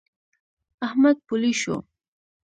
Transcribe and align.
احمد 0.87 1.17
پولۍ 1.27 1.53
شو. 1.61 1.75